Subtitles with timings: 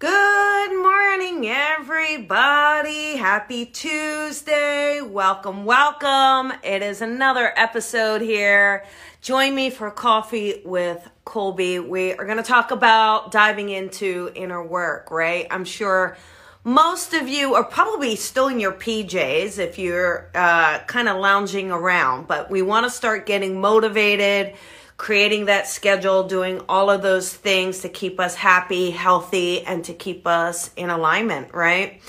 [0.00, 3.16] Good morning, everybody.
[3.16, 5.00] Happy Tuesday.
[5.00, 6.52] Welcome, welcome.
[6.62, 8.84] It is another episode here.
[9.22, 11.80] Join me for coffee with Colby.
[11.80, 15.48] We are going to talk about diving into inner work, right?
[15.50, 16.16] I'm sure
[16.62, 21.72] most of you are probably still in your PJs if you're uh, kind of lounging
[21.72, 24.54] around, but we want to start getting motivated
[24.98, 29.94] creating that schedule, doing all of those things to keep us happy, healthy, and to
[29.94, 32.02] keep us in alignment, right?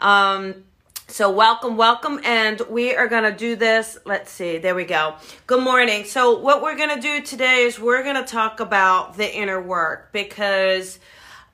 [0.00, 0.62] Um,
[1.08, 2.20] so, welcome, welcome.
[2.24, 3.98] And we are going to do this.
[4.04, 4.58] Let's see.
[4.58, 5.16] There we go.
[5.46, 6.04] Good morning.
[6.04, 9.60] So, what we're going to do today is we're going to talk about the inner
[9.60, 10.98] work because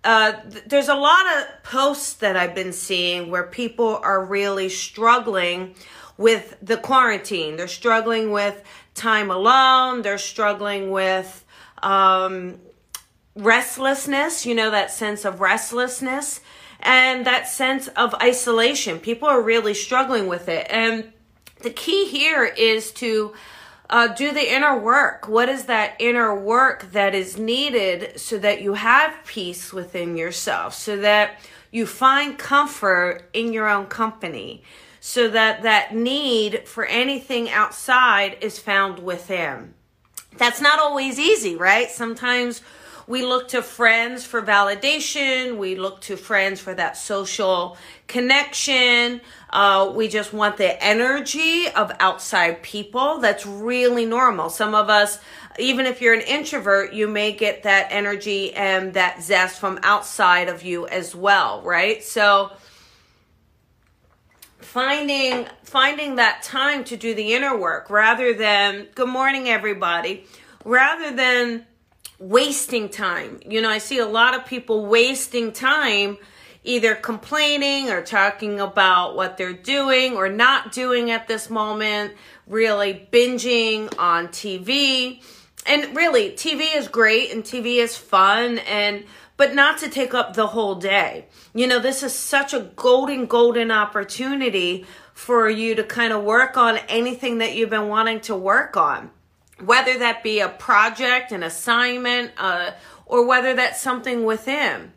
[0.04, 4.68] uh, th- there's a lot of posts that I've been seeing where people are really
[4.68, 5.74] struggling
[6.16, 7.56] with the quarantine.
[7.56, 8.62] They're struggling with
[8.94, 10.02] time alone.
[10.02, 11.44] They're struggling with
[11.82, 12.60] um,
[13.34, 16.40] restlessness, you know, that sense of restlessness
[16.80, 18.98] and that sense of isolation.
[18.98, 20.66] People are really struggling with it.
[20.68, 21.12] And
[21.60, 23.32] the key here is to
[23.88, 25.28] uh, do the inner work.
[25.28, 30.74] What is that inner work that is needed so that you have peace within yourself,
[30.74, 31.38] so that
[31.70, 34.62] you find comfort in your own company?
[35.04, 39.74] So that that need for anything outside is found within.
[40.38, 41.90] That's not always easy, right?
[41.90, 42.62] Sometimes
[43.08, 45.56] we look to friends for validation.
[45.56, 49.20] We look to friends for that social connection.
[49.50, 53.18] Uh, we just want the energy of outside people.
[53.18, 54.50] That's really normal.
[54.50, 55.18] Some of us,
[55.58, 60.48] even if you're an introvert, you may get that energy and that zest from outside
[60.48, 62.04] of you as well, right?
[62.04, 62.52] So,
[64.62, 70.24] finding finding that time to do the inner work rather than good morning everybody
[70.64, 71.66] rather than
[72.18, 73.40] wasting time.
[73.44, 76.18] You know i see a lot of people wasting time
[76.64, 82.12] either complaining or talking about what they're doing or not doing at this moment
[82.46, 85.22] really binging on tv
[85.66, 89.04] and really tv is great and tv is fun and
[89.42, 91.26] but not to take up the whole day.
[91.52, 96.56] You know, this is such a golden, golden opportunity for you to kind of work
[96.56, 99.10] on anything that you've been wanting to work on,
[99.58, 102.70] whether that be a project, an assignment, uh,
[103.04, 104.92] or whether that's something within.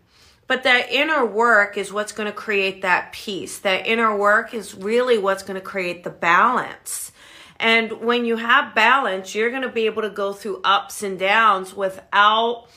[0.46, 3.58] But that inner work is what's going to create that peace.
[3.58, 7.12] That inner work is really what's going to create the balance.
[7.60, 11.18] And when you have balance, you're going to be able to go through ups and
[11.18, 12.68] downs without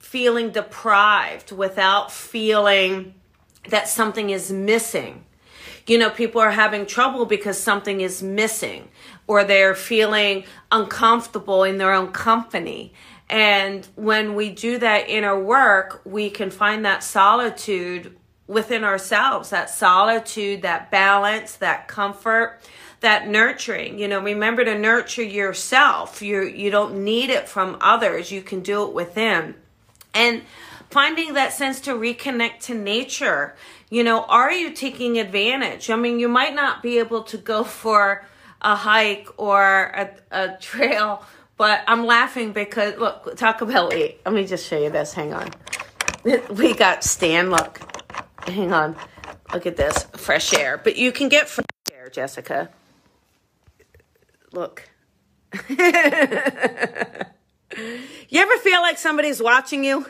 [0.00, 3.14] feeling deprived, without feeling
[3.68, 5.24] that something is missing.
[5.86, 8.88] You know, people are having trouble because something is missing
[9.26, 12.92] or they're feeling uncomfortable in their own company.
[13.28, 19.70] And when we do that inner work, we can find that solitude within ourselves, that
[19.70, 22.60] solitude, that balance, that comfort,
[23.00, 23.98] that nurturing.
[23.98, 26.22] You know, remember to nurture yourself.
[26.22, 28.32] You you don't need it from others.
[28.32, 29.54] You can do it within
[30.14, 30.42] and
[30.90, 33.54] finding that sense to reconnect to nature.
[33.90, 35.90] You know, are you taking advantage?
[35.90, 38.24] I mean, you might not be able to go for
[38.62, 39.62] a hike or
[39.94, 41.24] a, a trail,
[41.56, 43.88] but I'm laughing because look, Taco Bell.
[43.88, 45.12] Let me just show you this.
[45.12, 45.50] Hang on.
[46.50, 47.50] We got Stan.
[47.50, 47.80] Look,
[48.46, 48.94] hang on.
[49.54, 50.76] Look at this fresh air.
[50.76, 52.68] But you can get fresh air, Jessica.
[54.52, 54.90] Look.
[57.76, 60.04] You ever feel like somebody's watching you?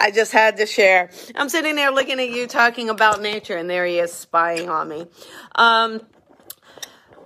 [0.00, 1.10] I just had to share.
[1.36, 4.88] I'm sitting there looking at you talking about nature, and there he is spying on
[4.88, 5.06] me.
[5.54, 6.00] Um,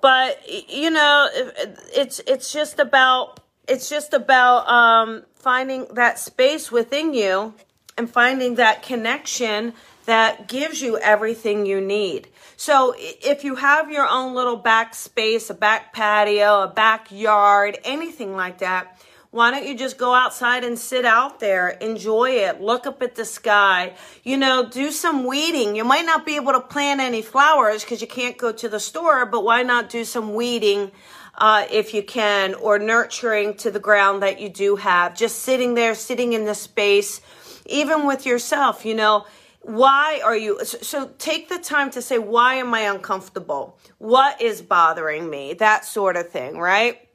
[0.03, 7.15] but you know, it's it's just about it's just about um, finding that space within
[7.15, 7.55] you
[7.97, 9.73] and finding that connection
[10.09, 12.29] that gives you everything you need.
[12.57, 18.35] So if you have your own little back space, a back patio, a backyard, anything
[18.35, 18.99] like that,
[19.31, 23.17] why don't you just go outside and sit out there, enjoy it, look up at
[23.17, 23.93] the sky,
[24.25, 25.77] you know, do some weeding.
[25.77, 28.81] You might not be able to plant any flowers because you can't go to the
[28.81, 30.91] store, but why not do some weeding
[31.35, 35.15] uh, if you can, or nurturing to the ground that you do have?
[35.15, 37.21] Just sitting there, sitting in the space,
[37.67, 39.27] even with yourself, you know
[39.61, 43.79] why are you so take the time to say why am i uncomfortable?
[43.99, 45.55] What is bothering me?
[45.55, 47.09] That sort of thing right?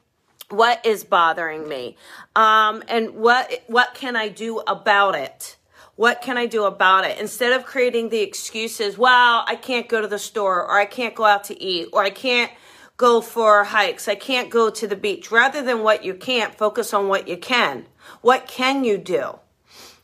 [0.50, 1.96] What is bothering me?
[2.36, 5.56] Um, and what what can i do about it?
[5.96, 7.18] What can i do about it?
[7.18, 11.14] Instead of creating the excuses well i can't go to the store or i can't
[11.14, 12.52] go out to eat or i can't
[12.96, 16.94] go for hikes i can't go to the beach rather than what you can't focus
[16.94, 17.86] on what you can.
[18.20, 19.40] What can you do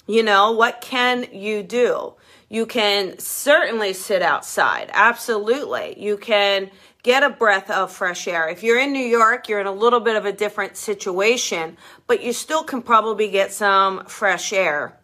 [0.07, 2.15] You know, what can you do?
[2.49, 4.91] You can certainly sit outside.
[4.93, 5.95] Absolutely.
[5.99, 6.71] You can
[7.03, 8.49] get a breath of fresh air.
[8.49, 11.77] If you're in New York, you're in a little bit of a different situation,
[12.07, 14.97] but you still can probably get some fresh air.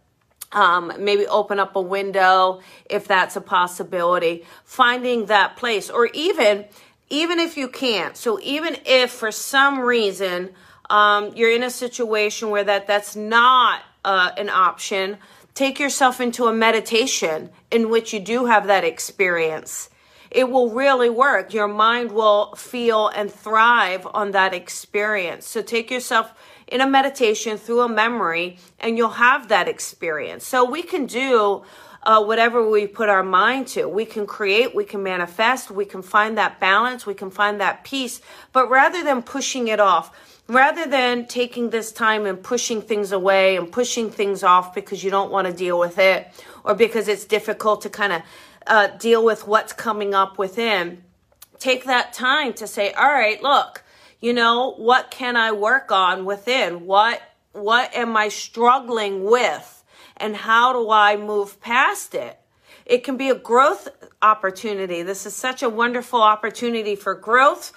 [0.53, 4.45] Um, maybe open up a window if that's a possibility.
[4.65, 6.67] Finding that place, or even
[7.09, 8.17] even if you can't.
[8.17, 10.51] So even if for some reason
[10.91, 15.19] um, you're in a situation where that that's not uh, an option,
[15.55, 19.91] take yourself into a meditation in which you do have that experience.
[20.31, 21.53] It will really work.
[21.53, 25.47] Your mind will feel and thrive on that experience.
[25.47, 26.33] So take yourself
[26.69, 30.47] in a meditation through a memory and you'll have that experience.
[30.47, 31.65] So we can do
[32.03, 33.89] uh, whatever we put our mind to.
[33.89, 37.83] We can create, we can manifest, we can find that balance, we can find that
[37.83, 38.21] peace.
[38.53, 40.13] But rather than pushing it off,
[40.49, 45.11] rather than taking this time and pushing things away and pushing things off because you
[45.11, 46.29] don't want to deal with it
[46.65, 48.23] or because it's difficult to kind of
[48.67, 51.03] uh, deal with what's coming up within,
[51.59, 53.83] take that time to say, all right, look,
[54.21, 56.87] you know, what can I work on within?
[56.87, 57.21] What,
[57.53, 59.85] what am I struggling with?
[60.17, 62.39] And how do I move past it?
[62.87, 63.89] It can be a growth
[64.23, 65.03] opportunity.
[65.03, 67.73] This is such a wonderful opportunity for growth.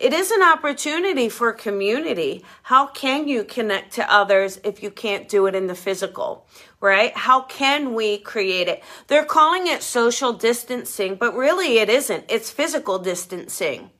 [0.00, 2.44] It is an opportunity for community.
[2.62, 6.46] How can you connect to others if you can't do it in the physical?
[6.80, 7.16] right?
[7.16, 8.82] How can we create it?
[9.08, 12.24] They're calling it social distancing, but really it isn't.
[12.28, 13.90] It's physical distancing,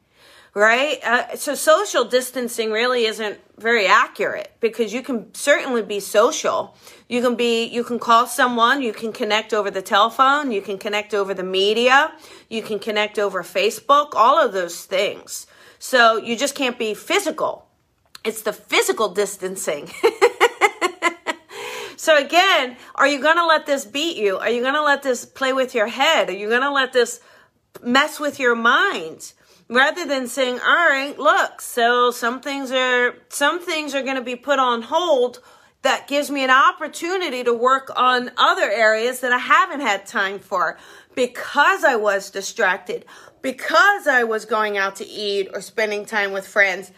[0.55, 0.99] right?
[1.03, 6.77] Uh, so social distancing really isn't very accurate because you can certainly be social.
[7.09, 10.79] You can be, you can call someone, you can connect over the telephone, you can
[10.79, 12.13] connect over the media,
[12.49, 15.47] you can connect over Facebook, all of those things.
[15.79, 17.67] So you just can't be physical.
[18.25, 19.91] It's the physical distancing.
[21.99, 24.39] So again, are you going to let this beat you?
[24.39, 26.29] Are you going to let this play with your head?
[26.29, 27.21] Are you going to let this
[27.83, 29.33] mess with your mind?
[29.69, 34.23] Rather than saying, all right, look, so some things are, some things are going to
[34.23, 35.41] be put on hold
[35.83, 40.39] that gives me an opportunity to work on other areas that I haven't had time
[40.39, 40.79] for
[41.19, 43.05] because I was distracted,
[43.43, 46.93] because I was going out to eat or spending time with friends,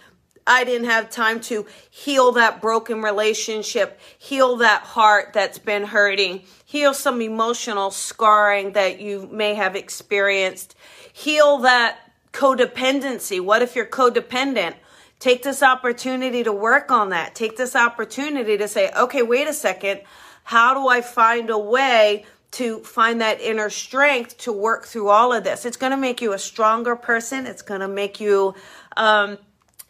[0.47, 6.43] I didn't have time to heal that broken relationship, heal that heart that's been hurting,
[6.67, 10.75] heal some emotional scarring that you may have experienced,
[11.11, 11.97] heal that
[12.35, 13.41] codependency.
[13.41, 14.75] What if you're codependent?
[15.19, 17.35] Take this opportunity to work on that.
[17.35, 20.03] Take this opportunity to say, okay, wait a second.
[20.45, 25.33] How do I find a way to find that inner strength to work through all
[25.33, 25.65] of this?
[25.65, 27.47] It's going to make you a stronger person.
[27.47, 28.55] It's going to make you,
[28.97, 29.39] um,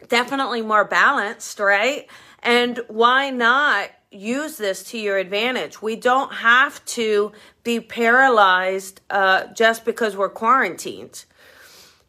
[0.07, 2.07] definitely more balanced, right?
[2.43, 5.81] And why not use this to your advantage?
[5.81, 7.31] We don't have to
[7.63, 11.25] be paralyzed uh, just because we're quarantined.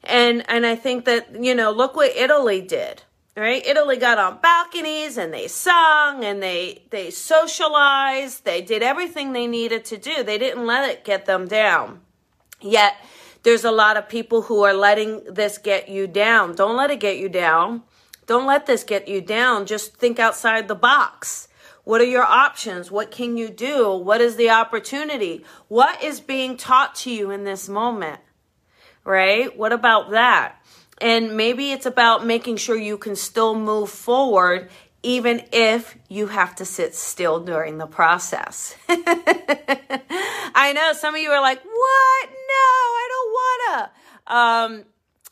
[0.05, 3.03] And and I think that you know, look what Italy did.
[3.35, 3.67] Right?
[3.67, 8.45] Italy got on balconies and they sung and they they socialized.
[8.45, 10.23] They did everything they needed to do.
[10.23, 12.01] They didn't let it get them down.
[12.61, 12.95] Yet
[13.43, 16.55] there's a lot of people who are letting this get you down.
[16.55, 17.83] Don't let it get you down.
[18.27, 19.67] Don't let this get you down.
[19.67, 21.49] Just think outside the box.
[21.85, 22.91] What are your options?
[22.91, 23.93] What can you do?
[23.93, 25.45] What is the opportunity?
[25.69, 28.21] What is being taught to you in this moment?
[29.05, 29.57] Right?
[29.57, 30.62] What about that?
[31.03, 34.71] And maybe it's about making sure you can still move forward
[35.03, 38.77] even if you have to sit still during the process.
[38.89, 42.29] I know some of you are like, what?
[42.31, 42.69] No,
[43.03, 43.91] I don't wanna.
[44.79, 44.85] Um,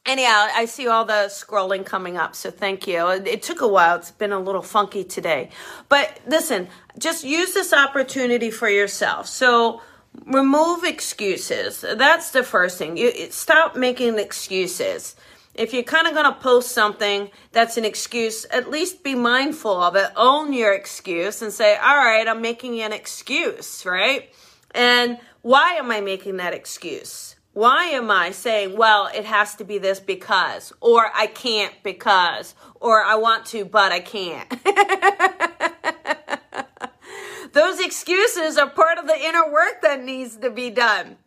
[0.04, 3.06] anyhow, I see all the scrolling coming up, so thank you.
[3.08, 3.96] It took a while.
[3.96, 5.50] It's been a little funky today.
[5.88, 6.66] But listen,
[6.98, 9.28] just use this opportunity for yourself.
[9.28, 9.82] So
[10.26, 11.82] remove excuses.
[11.82, 12.96] That's the first thing.
[12.96, 15.14] You stop making excuses
[15.60, 19.82] if you're kind of going to post something that's an excuse, at least be mindful
[19.82, 20.10] of it.
[20.16, 24.34] Own your excuse and say, all right, I'm making an excuse, right?
[24.74, 27.36] And why am I making that excuse?
[27.52, 32.54] Why am I saying, well, it has to be this because, or I can't because,
[32.76, 34.48] or I want to, but I can't?
[37.52, 41.18] Those excuses are part of the inner work that needs to be done,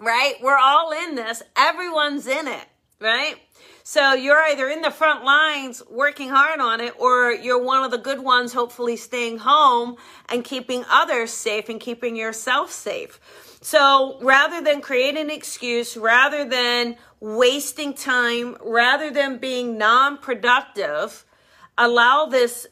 [0.00, 0.34] right?
[0.42, 1.44] We're all in this.
[1.54, 2.66] Everyone's in it,
[2.98, 3.36] right?
[3.88, 7.92] So you're either in the front lines working hard on it, or you're one of
[7.92, 9.94] the good ones, hopefully staying home
[10.28, 13.20] and keeping others safe and keeping yourself safe.
[13.60, 21.24] So rather than create an excuse, rather than wasting time, rather than being non productive,
[21.78, 22.66] allow this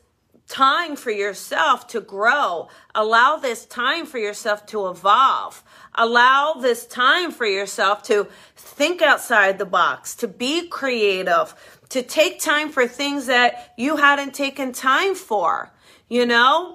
[0.48, 2.68] time for yourself to grow.
[2.94, 5.62] Allow this time for yourself to evolve.
[5.94, 11.54] Allow this time for yourself to think outside the box, to be creative,
[11.90, 15.72] to take time for things that you hadn't taken time for.
[16.08, 16.73] You know,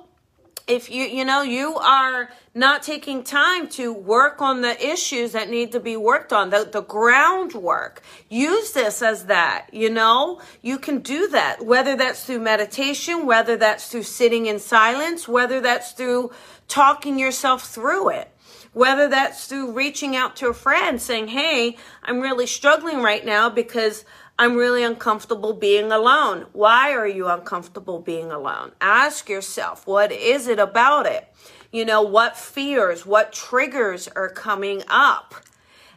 [0.69, 5.49] if you you know you are not taking time to work on the issues that
[5.49, 8.01] need to be worked on the, the groundwork.
[8.29, 10.39] Use this as that you know?
[10.61, 15.59] You can do that whether that's through meditation whether that's through sitting in silence whether
[15.59, 16.31] that's through
[16.67, 18.31] talking yourself through it
[18.73, 23.49] whether that's through reaching out to a friend saying hey i'm really struggling right now
[23.49, 24.05] because
[24.39, 26.45] I'm really uncomfortable being alone.
[26.53, 28.71] Why are you uncomfortable being alone?
[28.79, 31.27] Ask yourself, what is it about it?
[31.73, 35.35] You know, what fears, what triggers are coming up?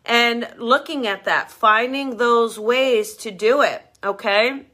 [0.05, 4.67] And looking at that, finding those ways to do it, okay?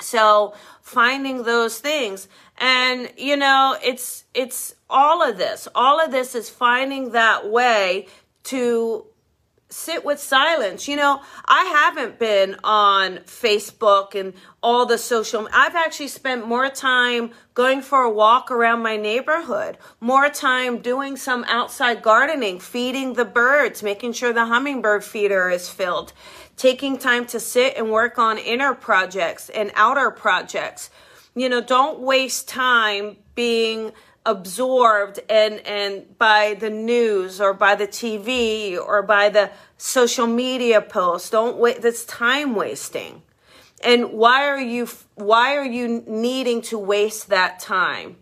[0.00, 2.28] So, finding those things.
[2.58, 5.66] And you know, it's it's all of this.
[5.74, 8.06] All of this is finding that way
[8.44, 9.04] to
[9.70, 10.88] sit with silence.
[10.88, 16.68] You know, I haven't been on Facebook and all the social I've actually spent more
[16.68, 23.14] time going for a walk around my neighborhood, more time doing some outside gardening, feeding
[23.14, 26.12] the birds, making sure the hummingbird feeder is filled,
[26.56, 30.90] taking time to sit and work on inner projects and outer projects.
[31.34, 33.92] You know, don't waste time being
[34.26, 40.80] absorbed and and by the news or by the TV or by the social media
[40.80, 41.30] posts.
[41.30, 43.22] Don't wait that's time wasting.
[43.82, 48.16] And why are you why are you needing to waste that time?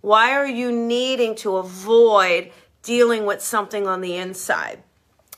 [0.00, 2.50] Why are you needing to avoid
[2.82, 4.82] dealing with something on the inside?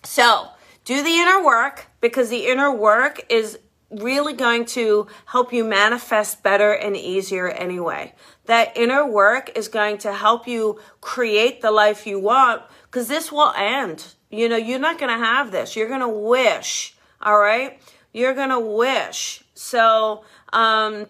[0.05, 0.49] So
[0.85, 3.59] do the inner work because the inner work is
[4.01, 8.15] really going to help you manifest better and easier anyway.
[8.47, 13.33] That inner work is going to help you create the life you want because this
[13.33, 14.15] will end.
[14.31, 15.77] You know, you're not going to have this.
[15.77, 17.81] You're going to wish, all right?
[18.13, 19.45] You're going to wish.
[19.55, 21.07] So, um,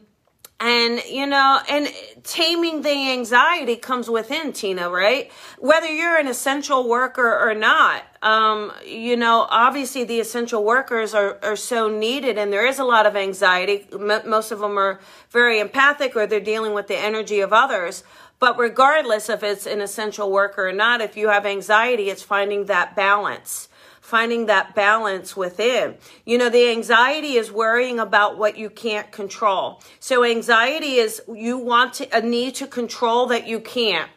[0.61, 1.89] and, you know, and
[2.23, 5.31] taming the anxiety comes within, Tina, right?
[5.59, 11.39] Whether you're an essential worker or not, um, you know, obviously the essential workers are,
[11.43, 13.87] are so needed and there is a lot of anxiety.
[13.93, 18.05] Most of them are very empathic or they're dealing with the energy of others.
[18.39, 22.67] But regardless if it's an essential worker or not, if you have anxiety, it's finding
[22.67, 23.69] that balance
[24.05, 25.97] finding that balance within.
[26.27, 29.81] You know, the anxiety is worrying about what you can't control.
[29.99, 34.11] So anxiety is you want to, a need to control that you can't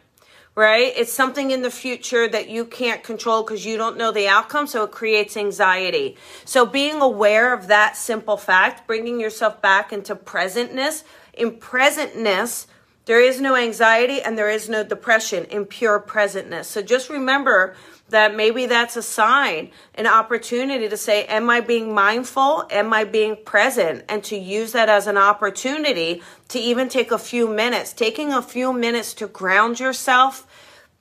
[0.54, 0.92] right?
[0.96, 4.66] It's something in the future that you can't control because you don't know the outcome,
[4.66, 6.16] so it creates anxiety.
[6.44, 12.66] So being aware of that simple fact, bringing yourself back into presentness, in presentness,
[13.04, 16.64] there is no anxiety and there is no depression in pure presentness.
[16.64, 17.76] So just remember
[18.08, 22.66] that maybe that's a sign, an opportunity to say, Am I being mindful?
[22.70, 24.04] Am I being present?
[24.08, 28.42] And to use that as an opportunity to even take a few minutes, taking a
[28.42, 30.46] few minutes to ground yourself,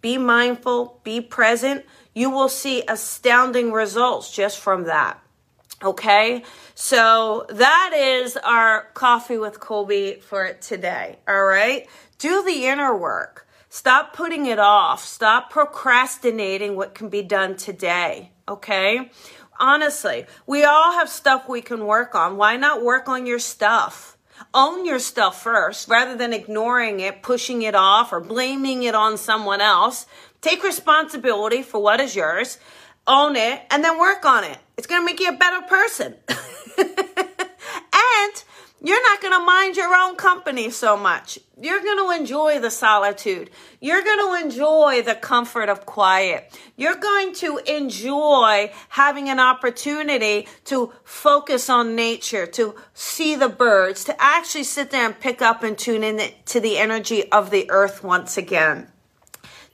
[0.01, 1.85] be mindful, be present.
[2.13, 5.21] You will see astounding results just from that.
[5.83, 11.19] Okay, so that is our coffee with Colby for today.
[11.27, 11.87] All right,
[12.17, 15.03] do the inner work Stop putting it off.
[15.03, 18.31] Stop procrastinating what can be done today.
[18.47, 19.12] Okay?
[19.59, 22.38] Honestly, we all have stuff we can work on.
[22.38, 24.17] Why not work on your stuff?
[24.53, 29.17] Own your stuff first rather than ignoring it, pushing it off, or blaming it on
[29.17, 30.05] someone else.
[30.41, 32.59] Take responsibility for what is yours,
[33.07, 34.59] own it, and then work on it.
[34.77, 36.15] It's going to make you a better person.
[38.81, 41.39] you're not going to mind your own company so much.
[41.60, 43.50] You're going to enjoy the solitude.
[43.81, 46.55] You're going to enjoy the comfort of quiet.
[46.75, 54.03] You're going to enjoy having an opportunity to focus on nature, to see the birds,
[54.05, 57.69] to actually sit there and pick up and tune in to the energy of the
[57.72, 58.91] earth once again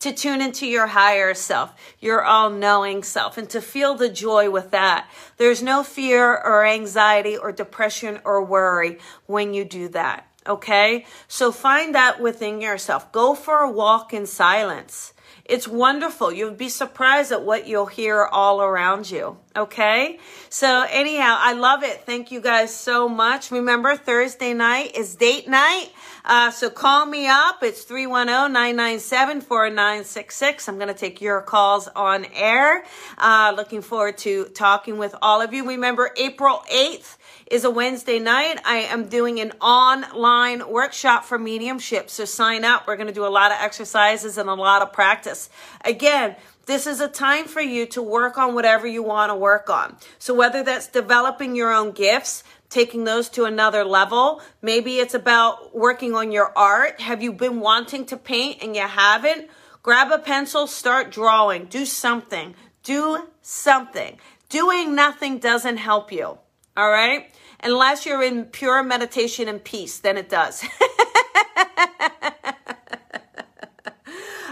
[0.03, 4.49] to tune into your higher self, your all knowing self, and to feel the joy
[4.49, 5.09] with that.
[5.37, 10.27] There's no fear or anxiety or depression or worry when you do that.
[10.45, 11.05] Okay?
[11.29, 13.13] So find that within yourself.
[13.13, 15.13] Go for a walk in silence.
[15.45, 16.31] It's wonderful.
[16.31, 19.37] You'll be surprised at what you'll hear all around you.
[19.55, 20.19] Okay?
[20.49, 22.05] So, anyhow, I love it.
[22.05, 23.51] Thank you guys so much.
[23.51, 25.89] Remember, Thursday night is date night.
[26.25, 27.61] Uh, so, call me up.
[27.63, 30.69] It's 310 997 4966.
[30.69, 32.85] I'm going to take your calls on air.
[33.17, 35.67] Uh, looking forward to talking with all of you.
[35.67, 37.17] Remember, April 8th
[37.51, 38.59] is a Wednesday night.
[38.65, 42.09] I am doing an online workshop for mediumship.
[42.09, 42.87] So sign up.
[42.87, 45.49] We're going to do a lot of exercises and a lot of practice.
[45.83, 49.69] Again, this is a time for you to work on whatever you want to work
[49.69, 49.97] on.
[50.17, 55.75] So whether that's developing your own gifts, taking those to another level, maybe it's about
[55.75, 56.99] working on your art.
[56.99, 59.49] Have you been wanting to paint and you haven't?
[59.83, 62.55] Grab a pencil, start drawing, do something.
[62.81, 64.17] Do something.
[64.49, 66.39] Doing nothing doesn't help you.
[66.75, 67.31] All right?
[67.63, 70.65] Unless you're in pure meditation and peace, then it does.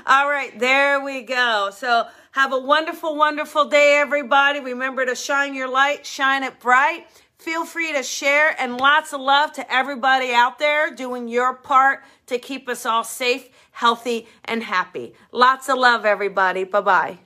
[0.06, 1.72] All right, there we go.
[1.74, 4.60] So have a wonderful, wonderful day, everybody.
[4.60, 7.08] Remember to shine your light, shine it bright.
[7.42, 12.04] Feel free to share and lots of love to everybody out there doing your part
[12.28, 15.16] to keep us all safe, healthy, and happy.
[15.32, 16.66] Lots of love, everybody.
[16.66, 17.18] Bye bye.